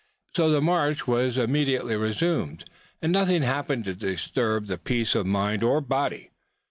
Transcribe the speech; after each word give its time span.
So 0.35 0.49
the 0.49 0.63
march 0.63 1.05
was 1.07 1.37
immediately 1.37 1.95
resumed, 1.95 2.65
and 3.03 3.11
nothing 3.11 3.43
happened 3.43 3.83
to 3.85 3.93
disturb 3.93 4.65
their 4.65 4.77
peace 4.77 5.13
of 5.13 5.27
mind 5.27 5.61
or 5.61 5.79
body. 5.79 6.31